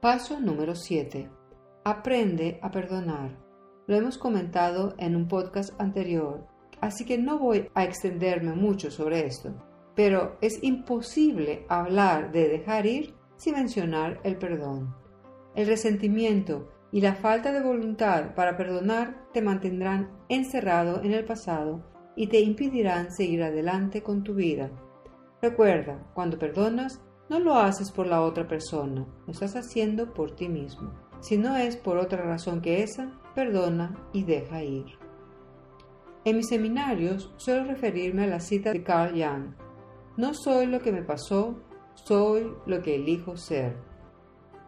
Paso 0.00 0.40
número 0.40 0.74
7. 0.74 1.30
Aprende 1.84 2.58
a 2.62 2.70
perdonar. 2.70 3.38
Lo 3.86 3.96
hemos 3.96 4.18
comentado 4.18 4.94
en 4.98 5.16
un 5.16 5.28
podcast 5.28 5.78
anterior, 5.80 6.46
así 6.80 7.04
que 7.04 7.18
no 7.18 7.38
voy 7.38 7.68
a 7.74 7.84
extenderme 7.84 8.54
mucho 8.54 8.90
sobre 8.90 9.26
esto, 9.26 9.54
pero 9.94 10.36
es 10.40 10.62
imposible 10.62 11.64
hablar 11.68 12.32
de 12.32 12.48
dejar 12.48 12.86
ir 12.86 13.14
sin 13.36 13.54
mencionar 13.54 14.20
el 14.24 14.36
perdón. 14.36 14.94
El 15.54 15.66
resentimiento 15.66 16.68
y 16.92 17.00
la 17.00 17.14
falta 17.14 17.52
de 17.52 17.62
voluntad 17.62 18.34
para 18.34 18.56
perdonar 18.56 19.26
te 19.32 19.42
mantendrán 19.42 20.10
encerrado 20.28 21.02
en 21.02 21.12
el 21.12 21.24
pasado 21.24 21.84
y 22.16 22.26
te 22.26 22.40
impedirán 22.40 23.10
seguir 23.10 23.42
adelante 23.42 24.02
con 24.02 24.22
tu 24.22 24.34
vida. 24.34 24.70
Recuerda, 25.40 26.06
cuando 26.14 26.38
perdonas, 26.38 27.00
no 27.28 27.38
lo 27.38 27.54
haces 27.54 27.90
por 27.90 28.06
la 28.06 28.22
otra 28.22 28.46
persona, 28.46 29.06
lo 29.26 29.32
estás 29.32 29.56
haciendo 29.56 30.12
por 30.12 30.32
ti 30.32 30.48
mismo. 30.48 30.92
Si 31.20 31.38
no 31.38 31.56
es 31.56 31.76
por 31.76 31.96
otra 31.96 32.22
razón 32.22 32.60
que 32.60 32.82
esa, 32.82 33.12
perdona 33.34 33.96
y 34.12 34.24
deja 34.24 34.62
ir. 34.62 34.86
En 36.22 36.36
mis 36.36 36.48
seminarios 36.48 37.32
suelo 37.38 37.64
referirme 37.64 38.24
a 38.24 38.26
la 38.26 38.40
cita 38.40 38.72
de 38.72 38.82
Carl 38.82 39.12
Jung. 39.12 39.54
No 40.18 40.34
soy 40.34 40.66
lo 40.66 40.80
que 40.80 40.92
me 40.92 41.02
pasó, 41.02 41.62
soy 41.94 42.52
lo 42.66 42.82
que 42.82 42.96
elijo 42.96 43.38
ser. 43.38 43.76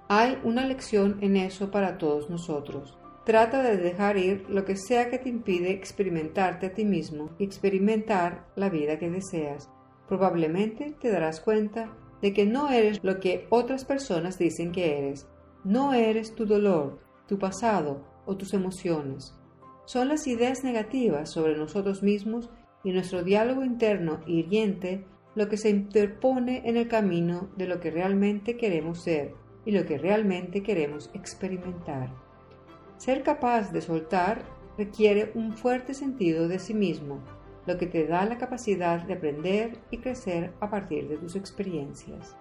Hay 0.09 0.39
una 0.45 0.65
lección 0.65 1.19
en 1.21 1.37
eso 1.37 1.71
para 1.71 1.99
todos 1.99 2.31
nosotros. 2.31 2.99
Trata 3.27 3.63
de 3.63 3.77
dejar 3.77 4.17
ir 4.17 4.47
lo 4.49 4.65
que 4.65 4.77
sea 4.77 5.11
que 5.11 5.19
te 5.19 5.29
impide 5.29 5.73
experimentarte 5.73 6.67
a 6.67 6.73
ti 6.73 6.87
mismo 6.87 7.31
y 7.39 7.45
experimentar 7.45 8.47
la 8.57 8.71
vida 8.71 8.99
que 8.99 9.11
deseas. 9.11 9.71
Probablemente 10.09 10.97
te 11.01 11.11
darás 11.11 11.41
cuenta 11.41 11.95
de 12.23 12.33
que 12.33 12.47
no 12.47 12.71
eres 12.71 12.99
lo 13.03 13.21
que 13.21 13.47
otras 13.51 13.85
personas 13.85 14.39
dicen 14.39 14.73
que 14.73 14.99
eres. 14.99 15.29
No 15.65 15.93
eres 15.93 16.35
tu 16.35 16.47
dolor, 16.47 16.99
tu 17.29 17.39
pasado 17.39 18.05
o 18.25 18.39
tus 18.39 18.55
emociones. 18.55 19.35
Son 19.85 20.09
las 20.09 20.27
ideas 20.27 20.65
negativas 20.65 21.31
sobre 21.31 21.57
nosotros 21.57 22.03
mismos 22.03 22.51
y 22.85 22.93
nuestro 22.93 23.23
diálogo 23.23 23.65
interno 23.65 24.21
hiriente 24.27 25.05
lo 25.35 25.49
que 25.49 25.57
se 25.57 25.71
interpone 25.71 26.63
en 26.65 26.77
el 26.77 26.89
camino 26.89 27.49
de 27.57 27.67
lo 27.67 27.81
que 27.81 27.91
realmente 27.91 28.57
queremos 28.57 29.03
ser 29.03 29.35
y 29.65 29.73
lo 29.73 29.87
que 29.87 29.99
realmente 29.99 30.63
queremos 30.63 31.11
experimentar. 31.15 32.11
Ser 32.97 33.23
capaz 33.23 33.73
de 33.73 33.81
soltar 33.81 34.45
requiere 34.77 35.33
un 35.35 35.57
fuerte 35.57 35.95
sentido 35.95 36.49
de 36.49 36.59
sí 36.59 36.75
mismo, 36.75 37.21
lo 37.67 37.79
que 37.79 37.87
te 37.87 38.07
da 38.07 38.25
la 38.25 38.39
capacidad 38.39 39.03
de 39.03 39.15
aprender 39.15 39.79
y 39.91 39.99
crecer 39.99 40.53
a 40.61 40.71
partir 40.71 41.09
de 41.09 41.17
tus 41.17 41.37
experiencias. 41.37 42.37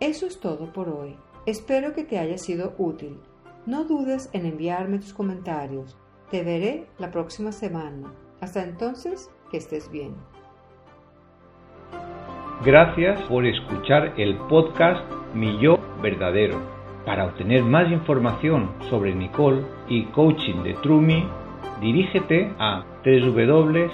Eso 0.00 0.26
es 0.26 0.40
todo 0.40 0.72
por 0.72 0.88
hoy. 0.88 1.16
Espero 1.46 1.92
que 1.92 2.04
te 2.04 2.18
haya 2.18 2.38
sido 2.38 2.74
útil. 2.78 3.18
No 3.64 3.84
dudes 3.84 4.28
en 4.32 4.44
enviarme 4.44 4.98
tus 4.98 5.14
comentarios. 5.14 5.96
Te 6.32 6.42
veré 6.42 6.86
la 6.98 7.12
próxima 7.12 7.52
semana. 7.52 8.12
Hasta 8.40 8.64
entonces, 8.64 9.30
que 9.52 9.58
estés 9.58 9.88
bien. 9.88 10.16
Gracias 12.64 13.20
por 13.28 13.46
escuchar 13.46 14.14
el 14.16 14.36
podcast 14.48 15.04
Mi 15.32 15.60
Yo 15.60 15.78
Verdadero. 16.02 16.60
Para 17.06 17.26
obtener 17.26 17.62
más 17.62 17.88
información 17.92 18.72
sobre 18.90 19.14
Nicole 19.14 19.62
y 19.88 20.06
coaching 20.06 20.64
de 20.64 20.74
Trumi, 20.74 21.24
dirígete 21.80 22.50
a 22.58 22.84
www.truem.co. 23.04 23.88